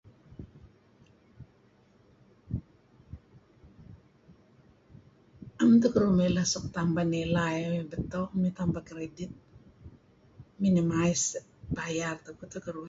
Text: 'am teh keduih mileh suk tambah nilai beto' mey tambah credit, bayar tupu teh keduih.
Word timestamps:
'am 5.57 5.71
teh 5.81 5.91
keduih 5.93 6.17
mileh 6.19 6.45
suk 6.51 6.65
tambah 6.75 7.05
nilai 7.15 7.57
beto' 7.91 8.31
mey 8.39 8.51
tambah 8.59 8.83
credit, 8.89 9.31
bayar 11.77 12.15
tupu 12.23 12.43
teh 12.51 12.59
keduih. 12.65 12.79